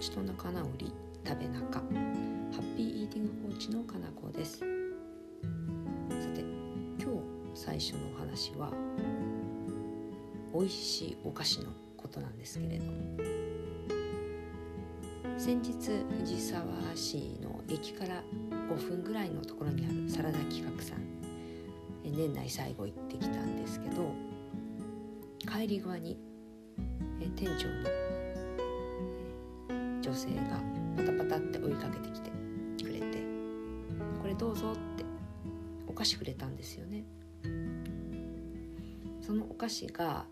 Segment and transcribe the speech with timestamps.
[0.00, 0.92] ちと仲直り
[1.26, 4.60] 食べ仲ハッピーイーティングコーチのかなこです。
[4.60, 4.64] さ
[6.34, 6.40] て
[6.98, 7.20] 今日
[7.54, 8.72] 最初のお話は
[10.54, 12.84] 美味しいお菓子のことなんですけれど。
[15.36, 15.72] 先日
[16.18, 16.62] 藤沢
[16.94, 18.22] 市の駅から
[18.68, 21.00] 5分ぐらいのところにあるサラダ企画さん
[22.04, 24.14] 年内最後行ってきたんですけど
[25.50, 26.18] 帰り際に
[27.36, 27.99] 店長の
[30.10, 30.60] 女性が
[30.96, 32.30] パタパタって追いかけてきて
[32.82, 33.22] くれて
[34.20, 35.04] 「これどうぞ」って
[35.86, 37.04] お菓子くれたんですよね。
[39.22, 40.26] そのお菓子が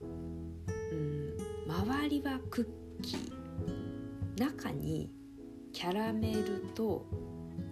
[0.00, 1.36] うん
[1.68, 5.12] 周りはクッキー中に
[5.72, 7.06] キャラメルと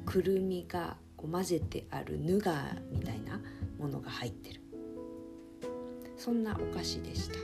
[0.07, 3.41] くるみがこう混ぜてあるヌガーみたいな
[3.81, 4.61] ものが入ってる
[6.17, 7.39] そんなお菓子でした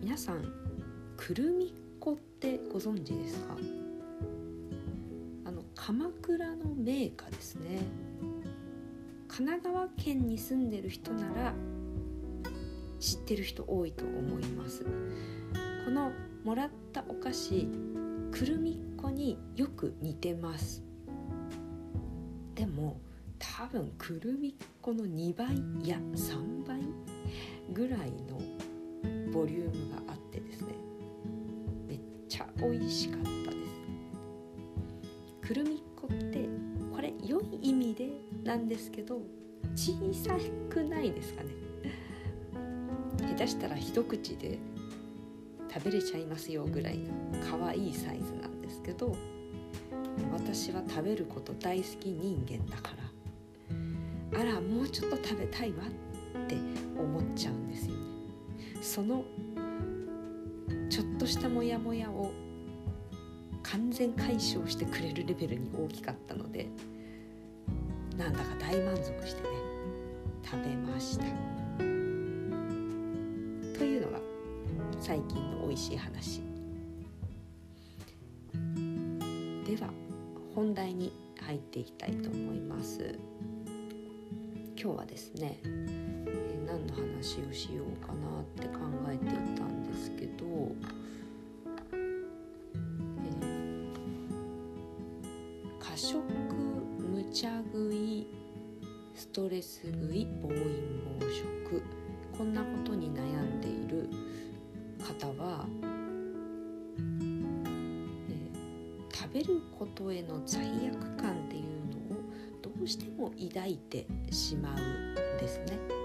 [0.00, 0.52] 皆さん
[1.16, 3.56] くるみっこってご存知ですか？
[5.44, 7.78] あの鎌倉の名家ですね。
[9.28, 11.54] 神奈川県に住んでる人なら
[12.98, 14.84] 知ってる人多いと思います。
[15.84, 16.10] この
[16.42, 17.68] もらったお菓子
[18.32, 20.82] くるみっこによく似てます。
[22.56, 23.00] でも
[23.38, 26.80] 多分くるみっこの2倍いや3倍
[27.72, 28.40] ぐらいの
[29.32, 30.81] ボリュームがあってですね。
[32.32, 33.56] ちゃ美味しかったで
[35.42, 35.48] す。
[35.48, 36.48] くるみっこって
[36.90, 38.08] これ良い意味で
[38.42, 39.20] なんですけど
[39.74, 40.34] 小さ
[40.70, 41.50] くないですかね。
[43.18, 44.58] 下手したら一口で
[45.70, 47.10] 食べれちゃいますよぐらいの
[47.50, 49.14] 可愛いサイズなんですけど
[50.32, 52.92] 私は食べること大好き人間だか
[54.32, 55.84] らあらもうちょっと食べたいわ
[56.44, 56.56] って
[56.98, 58.00] 思っちゃうんですよね。
[58.80, 59.22] その
[61.22, 62.32] としたモヤモヤを
[63.62, 66.66] 完全解消してくれるレベルに大きかったので
[68.18, 69.48] なんだか大満足してね
[70.44, 71.24] 食べました。
[73.78, 74.18] というのが
[75.00, 76.40] 最近の美味しい話。
[79.64, 79.90] では
[80.56, 83.16] 本題に入っていきたいと思います。
[84.76, 85.60] 今日はですね、
[86.88, 90.74] えー、何の話をしようかなって考えていたんですけど、
[91.92, 96.18] えー、過食
[96.98, 98.26] 無茶食い
[99.14, 100.58] ストレス食い暴飲
[101.20, 101.82] 暴食
[102.36, 104.08] こんなことに悩んでいる
[105.02, 105.66] 方は、
[106.98, 111.62] えー、食べることへの罪悪感っていう
[112.10, 112.22] のを
[112.62, 116.01] どうしても抱いてしまうんですね。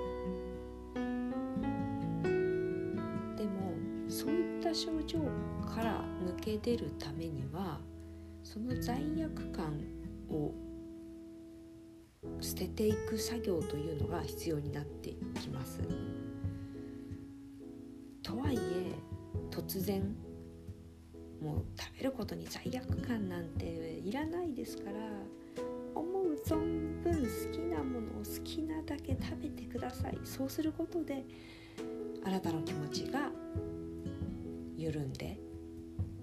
[5.08, 5.20] いった症状
[5.76, 7.80] から抜け出るためには
[8.44, 9.82] その罪悪感
[10.30, 10.54] を
[12.42, 15.82] 捨てていく作業というのが必要になってきます。
[18.22, 18.94] とはいえ
[19.50, 20.16] 突然
[21.42, 23.66] もう食べることに罪悪感なんて
[24.04, 24.98] いらないですから
[25.96, 31.24] 思う存分好きなものを好きなだけ食べてくださいそうすることで
[32.26, 33.32] あなたの気持ちが
[34.78, 35.40] 緩んで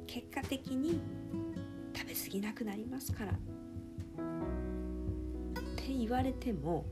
[0.06, 1.00] 結果的に
[1.94, 3.34] 食べ過ぎなくなりますからっ
[5.76, 6.86] て言われても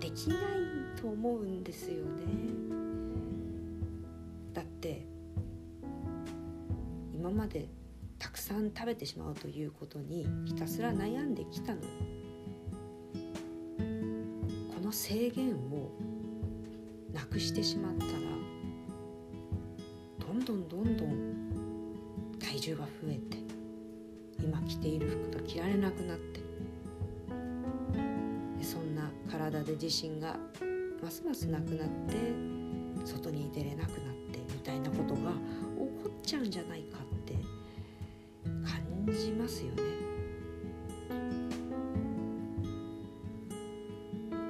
[0.00, 0.38] できない
[1.00, 2.22] と思うんですよね。
[4.52, 5.06] だって
[7.14, 7.68] 今まで
[8.18, 11.86] たくさん食べてしまうということにひたすら悩んできたのこ
[14.82, 15.92] の制限を
[17.12, 18.37] なくしてしまったら
[20.48, 23.36] どんどんどん体重が増えて
[24.42, 26.40] 今着ている服が着られなくなって
[28.62, 30.38] そんな体で自信が
[31.02, 32.14] ますますなくなって
[33.04, 33.98] 外に出れなくなっ
[34.32, 35.36] てみたいなことが起
[36.02, 37.34] こっちゃうんじゃないかって
[38.46, 39.82] 感じますよね。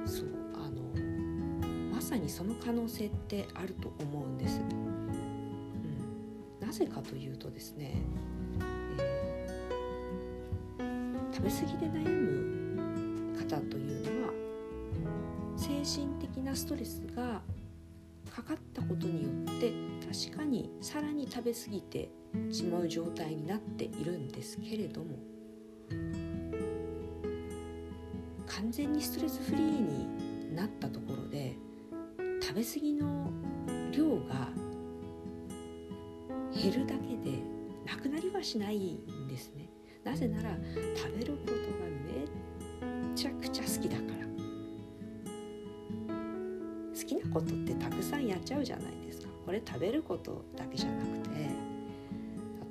[0.05, 4.61] そうあのまさにその可能性ってあると思うんです。
[6.79, 8.01] ぜかというとですね、
[10.79, 14.33] えー、食べ過ぎで悩む方というのは
[15.57, 17.41] 精神的なストレスが
[18.33, 19.73] かかったことによって
[20.29, 22.09] 確かにさらに食べ過ぎて
[22.49, 25.17] しまう状態になっているんですけれども
[28.47, 31.57] 完全にストレスフリーになったところで
[32.41, 33.31] 食べ過ぎの
[33.91, 34.68] 量が
[36.53, 37.43] 減るだけで
[37.85, 39.69] なくなりはしないんですね。
[40.03, 40.57] なぜなら
[40.95, 41.59] 食べることが
[42.05, 44.27] めっちゃくちゃ好きだから。
[46.95, 49.29] 好きなことってたくさんやっちゃうじゃないですか。
[49.45, 51.29] これ食べることだけじゃなくて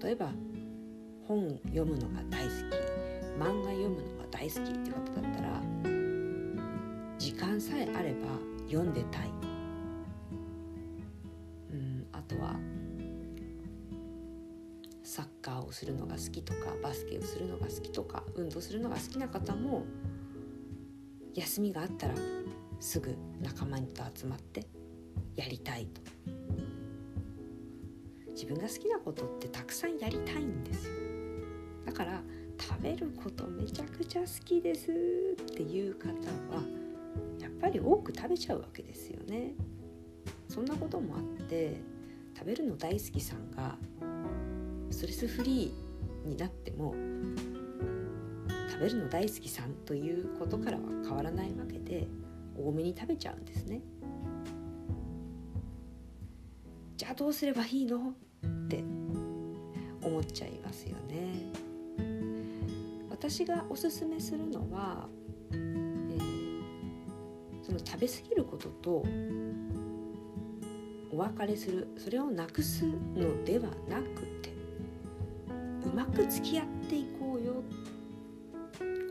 [0.04, 0.30] 例えば
[1.26, 2.54] 本読むのが大好き。
[3.38, 5.62] 漫画読むのが大好きってことだったら
[7.18, 8.26] 時間さえあれば
[8.66, 9.30] 読んでたい。
[11.70, 19.84] うんあとはーをするのが好きとかバスケをするのが好きとか運動するのが好きな方も
[21.34, 22.14] 休みがあったら
[22.80, 24.66] すぐ仲間と集まって
[25.36, 26.00] やりたいと。
[28.32, 30.92] 自分が好きなことってたくさんやりたいんですよ。
[31.86, 32.22] だから
[32.60, 36.08] 食べることめちゃくちゃ好きですっていう方
[36.54, 36.62] は
[37.40, 39.54] やっぱり多く食べちゃうわけですよね。
[40.48, 41.80] そんなこともあって
[42.36, 43.76] 食べるの大好きさんが
[44.98, 46.92] ストレスフリーになっても
[48.68, 52.08] 食べるの大好きさんということからは変わらないわけで
[52.56, 53.80] 多めに食べちゃうんですね。
[56.96, 58.12] じゃあどうすればいいの？
[58.44, 58.82] って
[60.02, 61.52] 思っちゃいますよね。
[63.08, 65.06] 私がおすすめするのは、
[65.52, 66.60] えー、
[67.62, 69.04] その食べ過ぎることと
[71.12, 74.57] お別れするそれをなくすのではなくて
[75.92, 77.62] うまく付き合っていこうよ。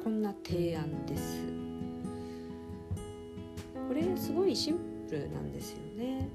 [0.04, 1.68] こんな提案です。
[3.88, 4.78] これすごいシン
[5.10, 6.30] プルなんですよね、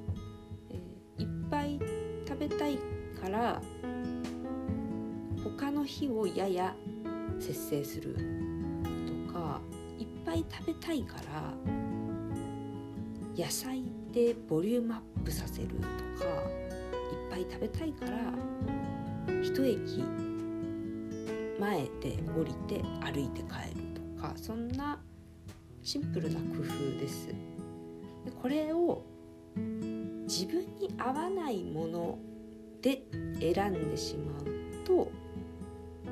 [0.71, 1.79] えー、いっぱい
[2.27, 2.79] 食べたい
[3.21, 3.61] から
[5.45, 6.75] 他の日をやや
[7.39, 8.17] 節制する
[9.29, 9.61] とか
[9.99, 11.53] いっぱい食べたいから
[13.37, 16.31] 野菜でボリュームアップさせるとか
[17.11, 18.33] いっぱい食べたいから
[19.43, 20.05] 一駅
[21.63, 25.01] 前で降りて歩いて帰るとかそんな
[25.81, 27.29] シンプルな工夫です。
[27.29, 27.35] で
[28.43, 29.05] これを
[30.27, 32.19] 自分に合わないもの
[32.81, 33.03] で
[33.41, 35.13] 選んでしまうと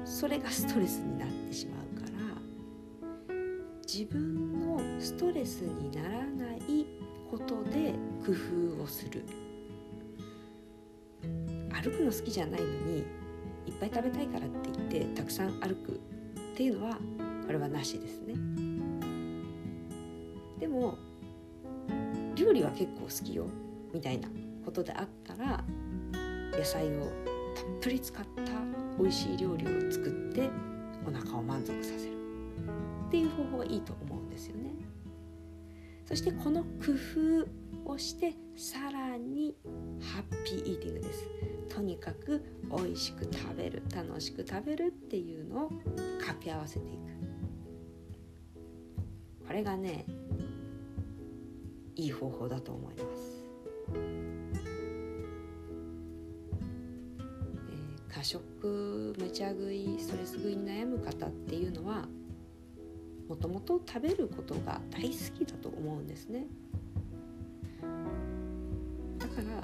[0.05, 2.11] それがストレスになってしまうから
[3.83, 6.87] 自分のストレスにならない
[7.29, 7.93] ことで
[8.25, 8.33] 工
[8.79, 9.25] 夫をする。
[11.83, 13.05] 歩くの好きじゃないのに
[13.67, 16.99] いっぱい食べたいからって言ってたくさん歩くっていうのは
[17.47, 18.35] これはなしですね
[20.59, 20.99] でも
[22.35, 23.47] 料理は結構好きよ
[23.93, 24.29] みたいな
[24.65, 25.65] ことであったら
[26.57, 27.01] 野菜を
[27.55, 28.43] たっぷり使った
[28.99, 30.49] 美味しい料理を作って
[31.07, 32.13] お腹を満足させる
[33.09, 34.71] っていう方法がいいと思うんですよね。
[36.11, 36.93] そしてこの工
[37.87, 39.55] 夫をしてさらに
[40.13, 41.25] ハッピーイーティングです。
[41.71, 42.43] とにかく
[42.77, 45.71] 美味しく食べる楽しく食べるっていうのを
[46.19, 47.01] 掛け合わせていく
[49.47, 50.05] これがね
[51.95, 53.45] いい方法だと思います
[58.09, 62.09] え過食無茶食いストレス食いに悩む方っていうのは
[63.31, 66.49] もともと食べることが大好きだと思うんですね。
[69.21, 69.63] だから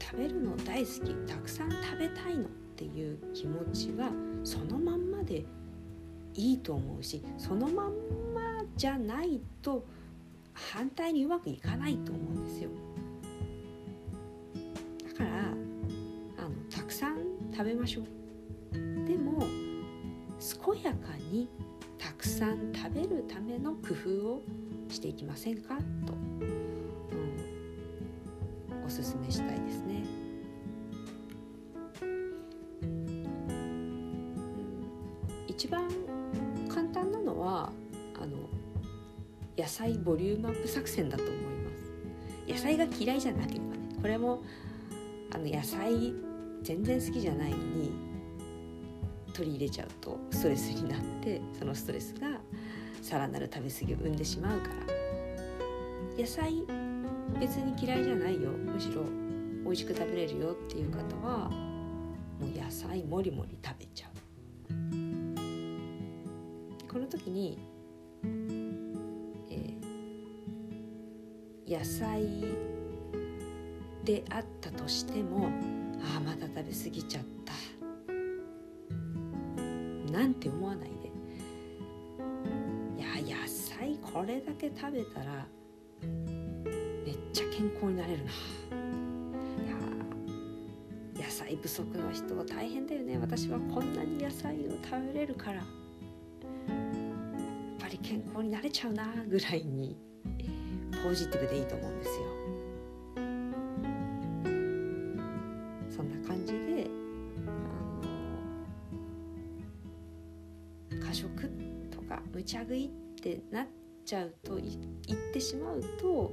[0.00, 2.46] 食べるの大好きたくさん食べたいのっ
[2.76, 4.12] ていう気持ちは
[4.44, 5.44] そのまんまで
[6.34, 7.92] いいと思うしそのまん
[8.32, 9.84] まじゃないと
[10.52, 12.70] 反対にうまくいかないと思うんですよ。
[15.08, 15.40] だから
[16.38, 17.16] あのたくさん
[17.50, 18.04] 食べましょう。
[19.08, 19.44] でも
[20.38, 21.48] 健やかに
[22.20, 24.42] くさん食べるための工夫を
[24.90, 25.78] していきませんか？
[26.04, 26.16] と、う
[28.74, 30.04] ん、おすすめしたいですね、
[35.48, 35.88] 一番
[36.68, 37.72] 簡単なのは
[38.20, 38.36] あの
[39.56, 41.40] 野菜ボリュームアップ作戦だと思いま
[42.46, 42.52] す。
[42.52, 43.70] 野菜が嫌いじゃなければね。
[44.02, 44.42] これも
[45.32, 46.12] あの野菜
[46.62, 47.92] 全然好きじゃないのに
[49.32, 52.40] 取り入れちゃうとストレスになってそのストレスが
[53.02, 54.74] さらなる食べ過ぎを生んでしまうから。
[56.18, 56.64] 野菜
[57.38, 58.50] 別に嫌いじゃないよ。
[58.50, 59.04] むしろ
[59.64, 64.10] 美味しく食べれるよっていう方はもう野菜もりもり食べちゃう。
[66.92, 67.58] この時に、
[69.50, 72.44] えー、野菜
[74.04, 75.48] であったとしても
[76.02, 77.52] ああまた食べ過ぎちゃった。
[80.10, 81.10] なんて思わないで。
[82.96, 85.46] いや野菜これだけ食べたら
[86.02, 88.30] めっちゃ健康になれるな。
[88.30, 88.34] い
[91.20, 93.18] や野菜不足の人は大変だよね。
[93.18, 95.56] 私はこんなに野菜を食べれるから。
[95.56, 95.66] やっ
[97.78, 99.96] ぱり健康になれちゃうなぐらいに
[101.02, 102.39] ポジティブでいいと思うんですよ。
[112.40, 112.88] とか無茶食いっ
[113.20, 113.66] てなっ
[114.04, 116.32] ちゃうと言ってしまうと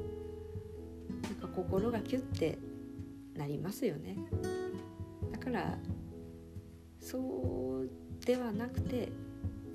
[1.24, 2.58] なんか心がキュッて
[3.36, 4.16] なりますよね。
[5.32, 5.78] だから
[7.00, 7.90] そう
[8.26, 9.10] ではなくて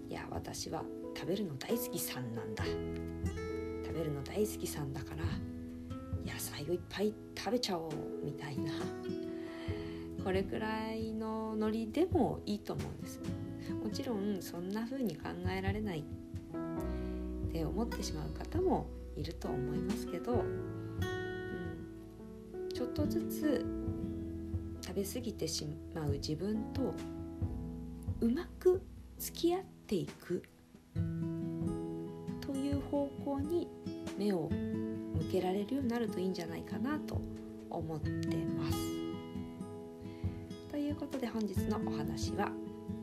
[0.08, 0.84] いや私は
[1.16, 2.64] 食べるの大好きさんなんだ。
[2.64, 5.24] 食べるの大好きさんだから
[6.32, 7.92] 野菜をいっぱい食べちゃおう
[8.24, 8.72] みたいな。
[10.24, 13.20] これくらいのノリでもいいと思うんです
[13.82, 16.02] もちろんそんな風に考えられないっ
[17.52, 18.86] て思ってしまう方も
[19.16, 20.98] いると思いますけどうん
[22.72, 23.64] ちょっとずつ
[24.84, 26.94] 食べ過ぎてしまう自分と
[28.20, 28.82] うまく
[29.18, 30.42] 付き合っていく
[32.40, 33.68] という方向に
[34.18, 37.20] 目を向けられるようになるといいんじゃないかなと
[37.70, 39.01] 思ってます。
[40.72, 42.50] ということで本日のお話は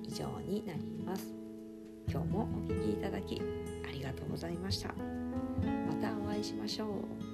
[0.03, 1.35] 以上になります。
[2.11, 3.39] 今日もお聴きいただき
[3.87, 4.87] ありがとうございました。
[4.87, 7.28] またお会いしましょう。